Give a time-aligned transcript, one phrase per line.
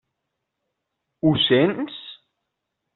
[1.29, 2.03] Ho sents?